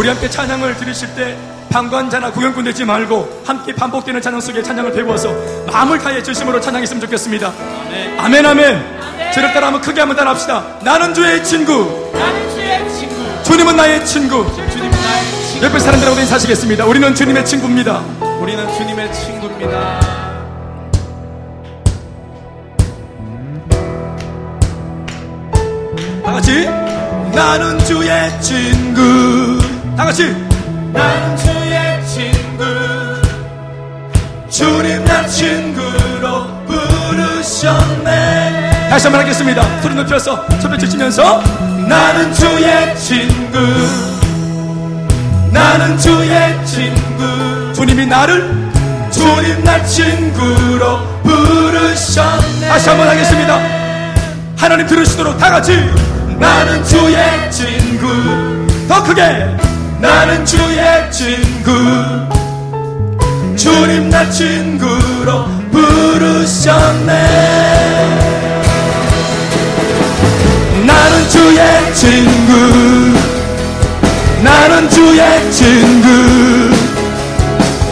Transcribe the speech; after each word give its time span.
우리 0.00 0.08
함께 0.08 0.30
찬양을 0.30 0.78
들으실 0.78 1.14
때 1.14 1.36
방관자나 1.68 2.32
구경꾼 2.32 2.64
되지 2.64 2.86
말고 2.86 3.42
함께 3.44 3.74
반복되는 3.74 4.22
찬양 4.22 4.40
속에 4.40 4.62
찬양을 4.62 4.94
배워서 4.94 5.30
마음을 5.70 5.98
다해 5.98 6.22
진심으로 6.22 6.58
찬양했으면 6.58 7.02
좋겠습니다. 7.02 7.52
아멘 8.16 8.46
아멘. 8.46 9.30
저를 9.34 9.52
따라 9.52 9.66
한번 9.66 9.82
크게 9.82 10.00
한번 10.00 10.16
따라 10.16 10.30
합시다. 10.30 10.64
나는 10.82 11.12
주의 11.12 11.44
친구. 11.44 12.10
나는 12.14 12.50
주의 12.50 12.90
친구. 12.94 13.42
주님은 13.44 13.76
나의 13.76 14.06
친구. 14.06 14.46
주님은 14.70 14.90
나의 14.90 15.24
친구. 15.46 15.66
옆에 15.66 15.78
사람들하고 15.78 16.18
인사하시겠습니다. 16.18 16.86
우리는 16.86 17.14
주님의 17.14 17.44
친구입니다. 17.44 17.98
우리는 18.40 18.72
주님의 18.72 19.12
친구입니다. 19.12 20.00
다 26.24 26.32
같이 26.32 26.64
나는 27.34 27.78
주의 27.80 28.40
친구. 28.40 29.69
다 30.00 30.06
같이 30.06 30.34
나는 30.94 31.36
주의 31.36 32.06
친구. 32.06 32.64
주님 34.48 35.04
나 35.04 35.26
친구로 35.26 36.46
부르셨네. 36.66 38.08
다시 38.88 39.08
한번 39.08 39.20
하겠습니다. 39.20 39.80
소리 39.82 39.94
높여서 39.94 40.48
첫째 40.58 40.88
치면서 40.88 41.42
나는 41.86 42.32
주의 42.32 42.96
친구. 42.96 43.58
나는 45.52 45.98
주의 45.98 46.64
친구. 46.64 47.74
주님이 47.74 48.06
나를 48.06 48.70
주님 49.10 49.62
나 49.64 49.84
친구로 49.84 51.00
부르셨네. 51.24 52.68
다시 52.68 52.88
한번 52.88 53.06
하겠습니다. 53.06 53.60
하나님 54.56 54.86
들으시도록 54.86 55.36
다 55.36 55.50
같이 55.50 55.76
나는 56.38 56.82
주의 56.84 57.50
친구. 57.50 58.66
더 58.88 59.02
크게 59.02 59.69
나는 60.00 60.44
주의 60.46 61.12
친구. 61.12 61.70
주님 63.54 64.08
나 64.08 64.28
친구로 64.30 65.44
부르셨네. 65.70 67.12
나는 70.86 71.28
주의 71.28 71.94
친구. 71.94 73.18
나는 74.42 74.88
주의 74.88 75.52
친구. 75.52 76.08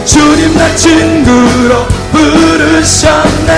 주님 0.05 0.57
나 0.57 0.75
친구로 0.75 1.85
부르셨네. 2.11 3.51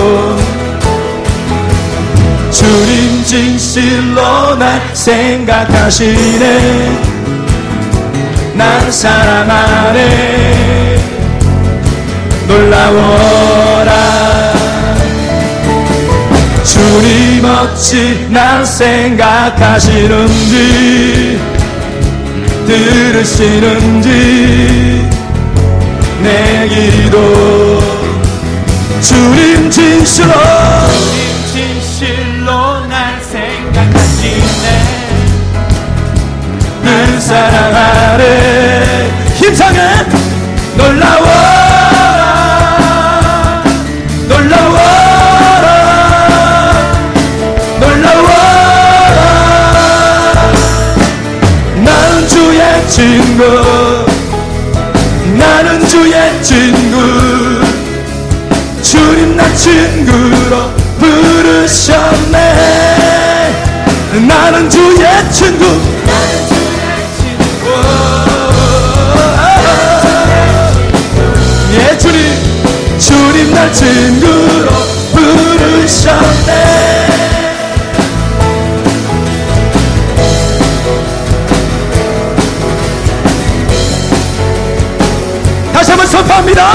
주님 2.52 3.24
진실로 3.24 4.56
날 4.56 4.82
생각하시네. 4.94 6.52
난 8.54 8.92
사랑하네. 8.92 10.52
놀라워라. 12.48 13.92
주님 16.64 17.44
어찌 17.46 18.28
날 18.30 18.66
생각하시는지 18.66 19.92
들으시는지 22.68 24.10
내 26.22 26.68
기도 26.68 27.51
친구 52.92 53.42
나는 55.38 55.88
주의 55.88 56.14
친구 56.44 56.98
주님 58.82 59.38
나 59.38 59.50
친구로 59.56 60.70
부르셨네. 61.00 62.38
나는 64.28 64.70
주의 64.70 65.32
친구 65.32 65.64
예 71.72 71.98
주님. 71.98 72.20
주님 73.00 73.54
날 73.54 73.72
친구로 73.74 74.70
부르셨네 75.14 76.61
선포합니다. 86.22 86.74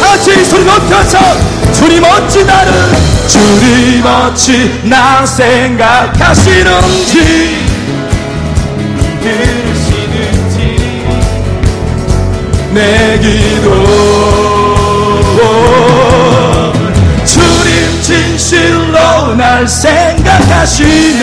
같이 0.00 0.44
소리 0.44 0.64
높여서 0.64 1.18
주님 1.72 2.02
어찌 2.04 2.44
나를 2.44 2.72
주님 3.28 4.04
어찌 4.04 4.80
나 4.84 5.24
생각하시는지. 5.26 7.14
들으시는지. 9.22 10.76
내 12.72 13.18
기도. 13.18 14.18
주님 17.24 18.02
진실로 18.02 19.34
날 19.36 19.68
생각하시네 19.68 21.18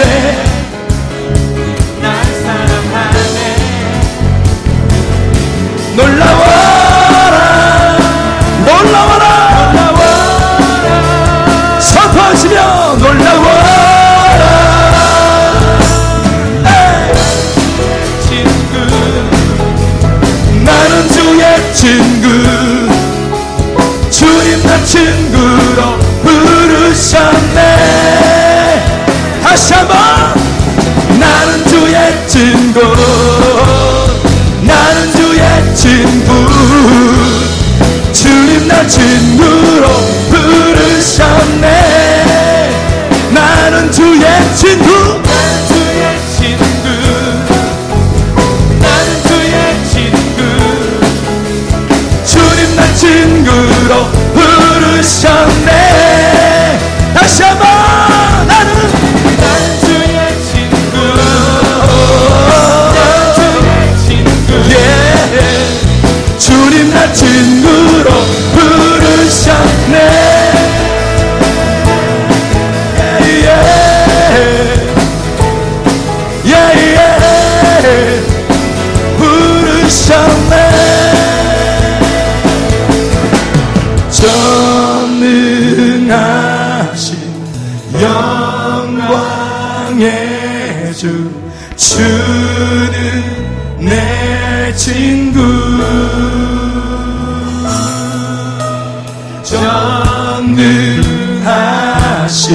전능하신 100.55 102.47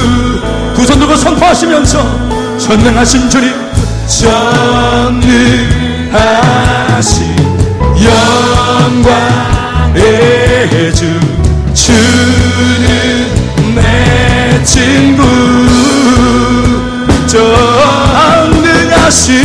두손 0.76 1.00
들고 1.00 1.16
선포하시면서 1.16 2.58
전능하신 2.58 3.28
주님 3.28 3.52
전능하신 4.06 5.36
영광의 9.90 10.94
주 10.94 11.18
주는 11.74 13.26
내 13.74 14.62
친구. 14.62 15.24
전 17.26 18.59
능하 19.10 19.40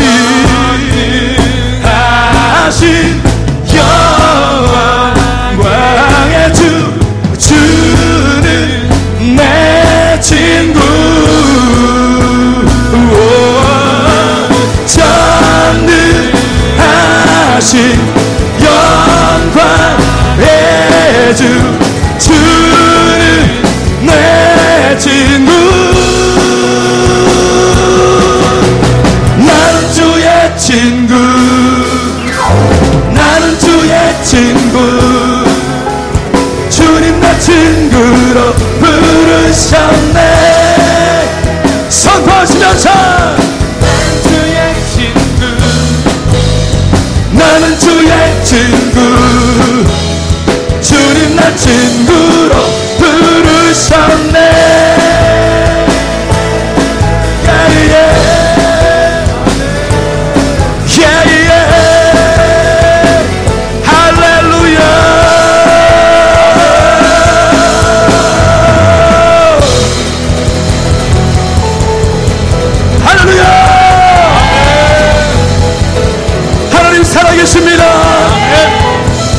살아계십니다. 77.66 77.84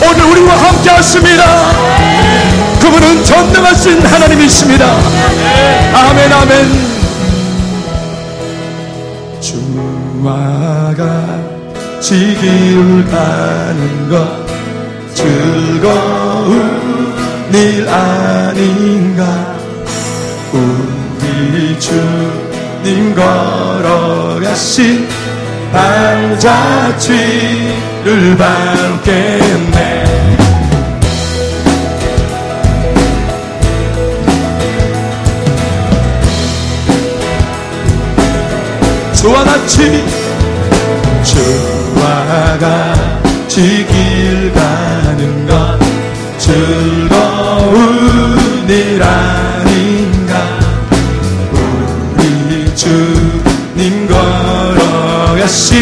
오늘 0.02 0.24
우리와 0.24 0.56
함께 0.56 0.90
하십니다. 0.90 1.70
그분은 2.80 3.24
전능하신 3.24 4.04
하나님이십니다. 4.04 4.84
아멘 5.94 6.32
아멘. 6.32 6.96
주와 9.40 10.92
같이 10.96 12.36
길 12.40 13.04
가는 13.10 14.08
것 14.10 14.44
즐거운 15.14 17.14
일 17.52 17.88
아닌가? 17.88 19.54
우리 20.52 21.78
주님 21.78 23.14
걸어가신 23.14 25.06
발자취 25.72 27.12
를 28.06 28.36
밟겠네. 28.36 30.06
주와 39.12 39.42
같이 39.42 40.04
주와 41.24 42.56
같이 42.60 43.84
길 43.88 44.52
가는 44.52 45.46
것 45.48 45.76
즐거운 46.38 47.74
일 48.68 49.02
아닌가? 49.02 50.60
우리 52.16 52.72
주님 52.76 54.06
걸어가신 55.26 55.76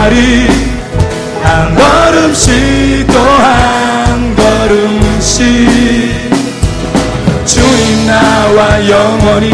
따라가리 0.00 0.48
한 1.42 1.74
걸음씩 1.74 3.06
또 3.08 3.18
한 3.20 4.34
걸음씩. 4.34 5.38
주님 7.44 8.06
나와 8.06 8.88
영원히 8.88 9.52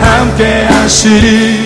함께 0.00 0.64
하시리 0.64 1.65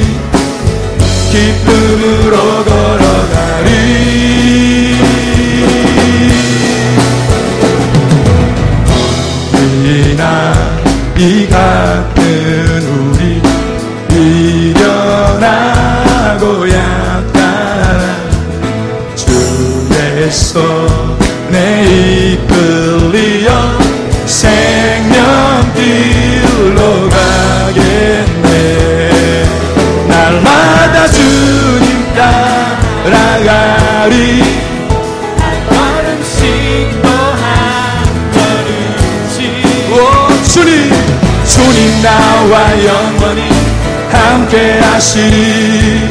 함께 44.50 44.80
하시리 44.80 46.08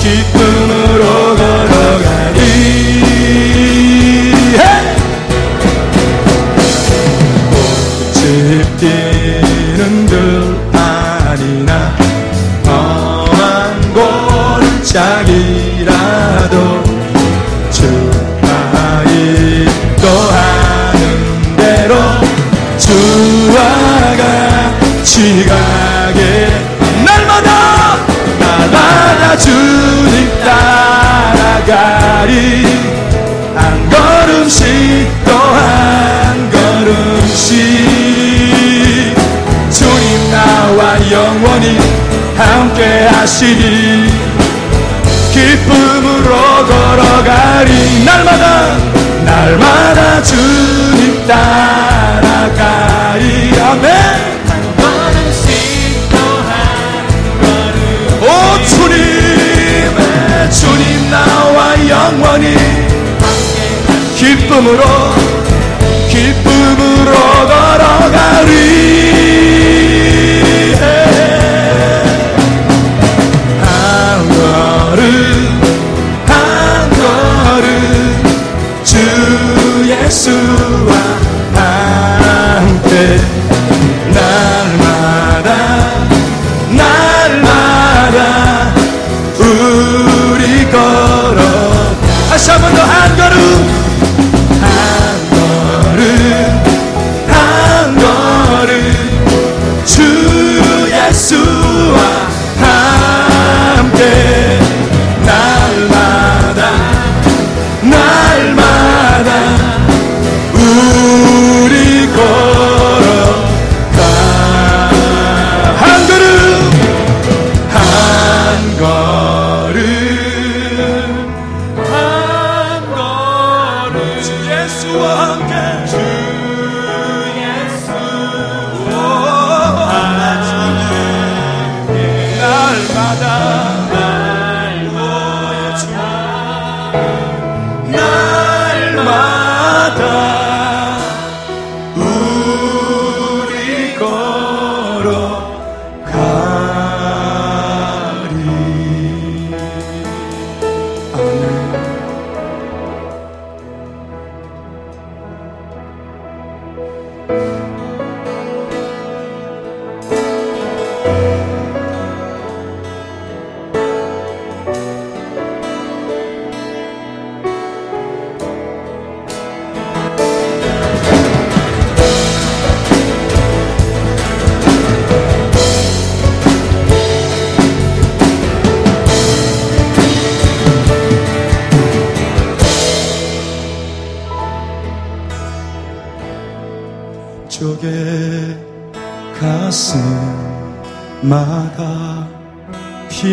기쁨으로 0.00 1.36
걸어가리. 1.36 2.40
헤이! 4.56 4.96
꽃집 7.50 8.78
뛰는 8.78 10.06
들 10.06 10.12
아니나 10.72 11.70
험한 12.66 13.92
골짜기라도 14.82 16.56
주가 17.70 18.48
인도하는 19.10 20.98
대로 21.58 21.92
주와 22.78 23.58
같이 24.16 25.44
가 25.44 25.53
하시니 43.24 44.12
기쁨으로 45.32 46.30
걸어가리. 46.66 48.04
날마다 48.04 48.76
날마다 49.24 50.22
주님 50.22 51.26
따라가리. 51.26 52.52
아멘. 53.62 53.86
오 58.20 58.26
주님 58.66 58.94
주님 60.50 61.10
나와 61.10 61.74
영원히. 61.88 62.58
기쁨으로 64.16 64.82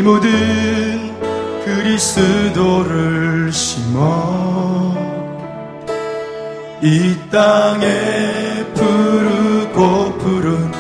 피 0.02 0.04
묻은 0.04 1.14
그리스도를 1.64 3.54
심어 3.54 4.96
이 6.82 7.16
땅에 7.30 8.66
푸르고 8.74 10.18
푸른 10.18 10.72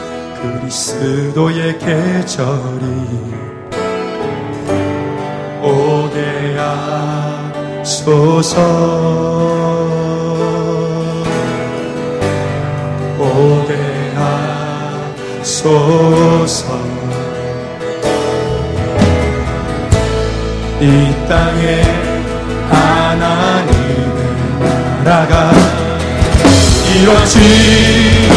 그리스도의 0.41 1.77
계절이 1.77 2.85
오게 5.61 6.57
하소서. 7.77 8.59
오게 13.19 13.75
하소서 15.43 16.90
이 20.81 21.13
땅에 21.29 21.83
하나님의 22.67 24.01
나라가 25.03 25.51
이루어지게 26.95 28.31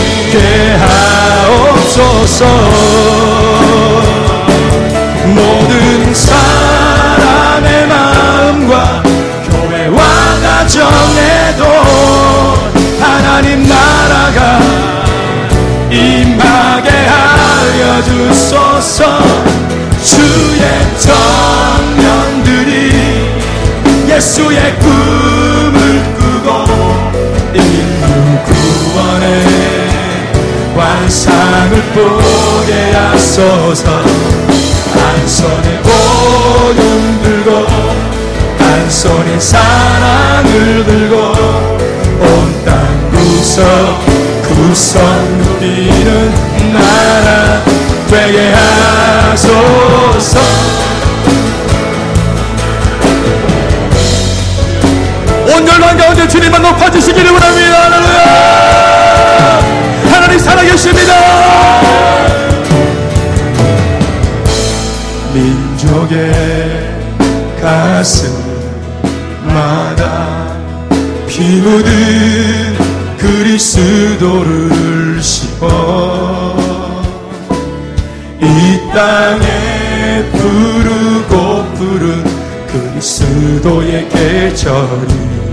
하옵소서 0.76 2.44
예수의 24.14 24.78
꿈을 24.78 26.14
꾸고 26.14 26.64
인류 27.52 28.38
구원의 28.44 29.26
완상을 30.76 31.82
보게 31.94 32.92
하소서. 32.92 33.90
한 34.92 35.28
손에 35.28 35.80
복음 35.82 37.20
들고 37.24 37.66
한 38.58 38.90
손에 38.90 39.40
사랑을 39.40 40.84
들고 40.84 41.16
온 42.20 42.64
땅 42.64 43.10
구석 43.10 43.58
구석 44.48 45.02
누비는 45.38 46.32
나라 46.72 47.62
되게 48.08 48.52
하소서 48.52 50.38
온 55.54 55.66
열방 55.66 55.96
가운데 55.96 56.26
주님만 56.26 56.60
높아주시기를 56.62 57.30
원합니다. 57.30 57.84
할렐루야! 57.84 59.60
하나님 60.10 60.38
살아계십니다. 60.38 61.12
민족의 65.32 66.94
가슴마다 67.62 68.42
피 71.28 71.60
묻은 71.60 72.76
그리스도를 73.18 75.22
심어 75.22 76.56
이 78.40 78.80
땅에 78.92 80.24
푸르고 80.32 81.64
푸른 81.74 82.24
그리스도의 82.66 84.08
계절이 84.08 85.43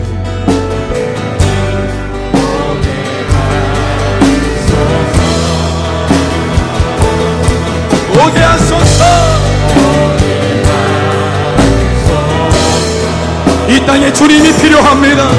오게 8.25 8.39
하소서. 8.39 9.03
이 13.67 13.85
땅에 13.85 14.11
주님이 14.13 14.53
필요합니다. 14.57 15.29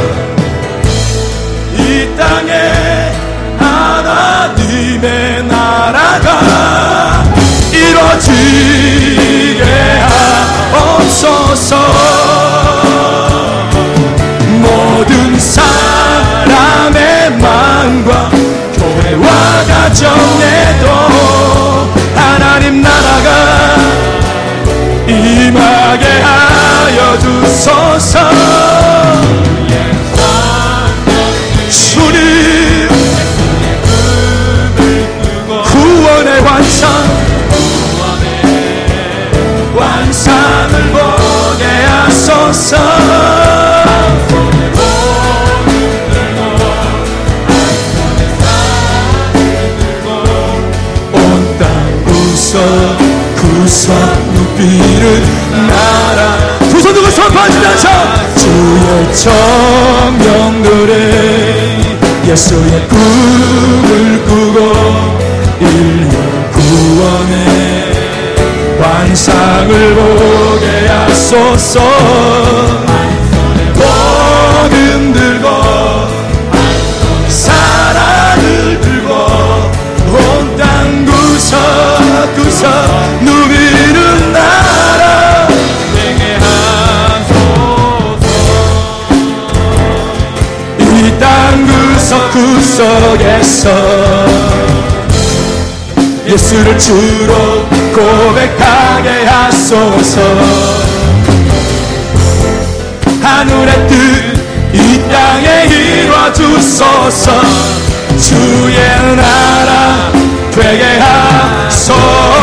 이 1.77 2.09
땅에 2.17 3.13
하나님의 3.59 5.45
나라가 5.45 7.25
이루어지게 7.73 9.65
하옵소서 10.73 12.02
주소서 27.63 28.19
주님 31.71 32.89
구원의 35.71 36.41
완성 36.41 36.91
완상을 39.77 40.91
보게 40.91 41.65
하소서. 41.87 42.77
구석 52.05 52.59
구석 53.37 53.95
들고 54.57 55.72
선포하시면서 57.23 57.89
주의 58.37 59.15
청명들의 59.15 60.93
예수의 62.27 62.89
꿈을 62.89 64.25
꾸고 64.25 64.59
인류 65.61 66.09
구원의 66.53 67.35
환상을 68.81 69.95
보게 69.95 70.67
하소서 70.89 71.81
구석구석에서 93.23 93.71
예수를 96.27 96.79
주로 96.79 97.67
고백하게 97.95 99.25
하소서. 99.25 100.21
하늘의 103.23 103.89
뜻 103.89 104.43
이 104.75 105.03
땅에 105.11 105.65
이루어 105.67 106.33
주소서. 106.33 107.31
주의 108.19 108.77
나라 109.17 110.13
되게 110.51 110.99
하소서 110.99 112.42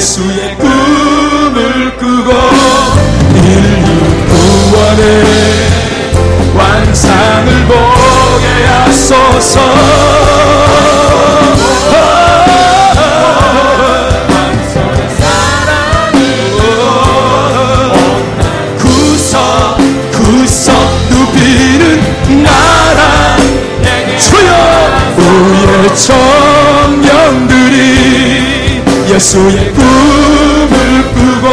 예수의 0.00 0.56
꿈을 0.56 1.94
꾸고 1.98 2.32
인류 3.34 3.84
구원의 4.70 5.02
완상을 6.54 7.66
보게 7.66 8.46
하소서. 8.64 9.60
구석 18.78 19.76
구석 20.12 20.70
예수의 29.20 29.70
꿈을 29.74 31.12
꾸고 31.12 31.50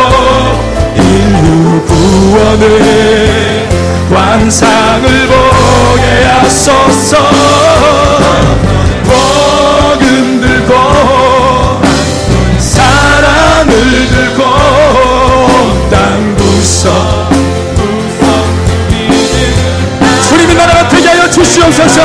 가운데 2.57 3.67
환상을 4.09 5.27
보게 5.27 6.23
하소서. 6.25 7.17
복음 9.03 10.39
들고 10.39 10.73
사랑을 12.57 14.07
들고 14.09 14.43
땅 15.89 16.35
구석 16.35 17.29
주님의 20.29 20.55
나라가 20.55 20.87
되게 20.87 21.07
하여 21.09 21.29
주시옵소서 21.29 22.01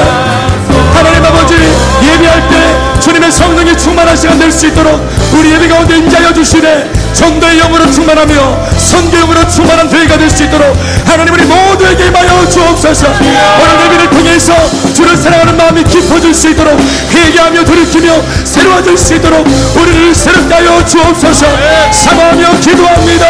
시간 4.23 4.39
될 4.39 4.53
수 4.53 4.69
있도록 4.69 5.05
우리 5.33 5.51
예배 5.51 5.67
가운데 5.67 5.97
임자여 5.99 6.33
주시되 6.33 6.93
전도의 7.13 7.59
영으로 7.59 7.91
충만하며 7.91 8.69
선교영으로 8.79 9.49
충만한 9.49 9.89
대회가 9.89 10.17
될 10.17 10.31
수 10.31 10.45
있도록 10.45 10.77
하나님 11.05 11.35
우리 11.35 11.43
모두에게 11.45 12.07
임하여 12.07 12.49
주옵소서. 12.49 13.09
오늘 13.09 13.85
예배를 13.85 14.11
통해서 14.11 14.55
주를 14.95 15.17
사랑하는 15.17 15.57
마음이 15.57 15.83
깊어질 15.83 16.33
수 16.33 16.51
있도록 16.51 16.79
회개하며 17.11 17.65
돌이키며 17.65 18.23
새로워질 18.45 18.97
수 18.97 19.15
있도록 19.15 19.45
우리를 19.75 20.15
새롭게 20.15 20.55
하여 20.55 20.85
주옵소서. 20.87 21.47
사모하며 21.91 22.61
기도합니다. 22.61 23.27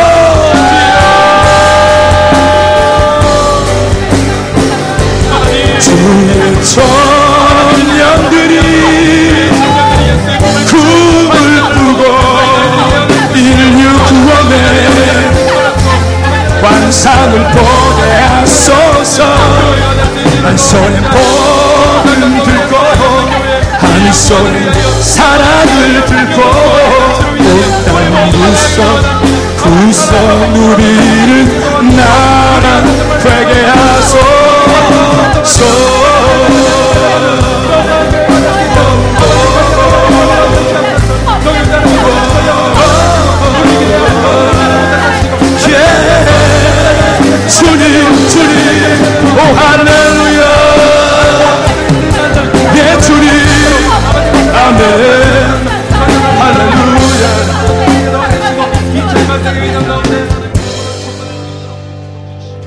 주의 5.81 6.63
천 6.63 6.85
환상을 16.93 17.43
보게 17.53 18.03
하소서. 18.29 19.25
한 20.43 20.59
손에 20.59 21.01
복음 21.01 22.43
들고 22.45 22.77
한 23.79 24.13
손에 24.13 24.73
사랑을 25.01 26.05
들고 26.05 26.43
꽃땅 27.39 28.31
구석 28.33 28.77
구석 29.63 30.51
누리 30.53 31.02
주님 47.49 48.29
주님. 48.29 49.37
오 49.37 49.55
할렐루야. 49.55 50.43
예 52.77 53.01
주님. 53.01 53.31
아멘. 54.55 55.22